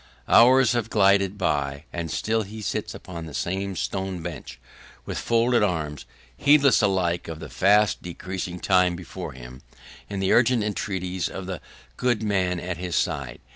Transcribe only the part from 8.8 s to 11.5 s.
before him, and the urgent entreaties of